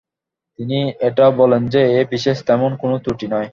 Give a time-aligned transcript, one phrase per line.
[0.59, 0.77] তিনি
[1.07, 3.47] এটাও বলেন যে এ বিশেষ তেমন কোনো ত্রুটি নয়।